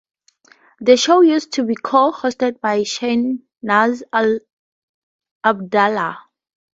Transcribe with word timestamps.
The 0.79 0.97
show 0.97 1.21
used 1.21 1.51
to 1.53 1.63
be 1.63 1.75
co-hosted 1.75 2.59
by 2.59 2.79
Shahnaz 2.81 4.01
Abdallah. 5.45 6.17